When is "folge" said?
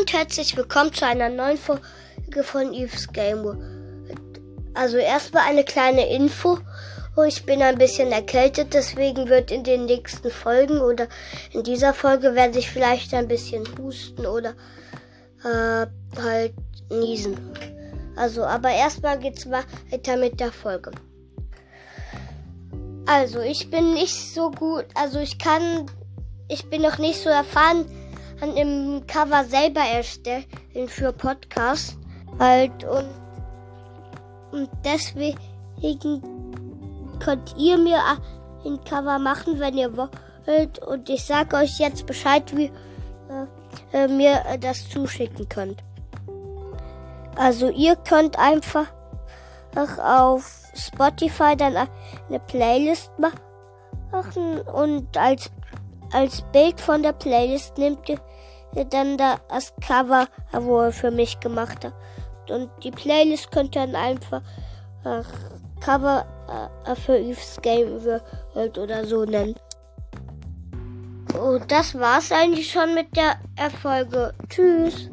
1.58-2.42, 11.92-12.34, 20.50-20.92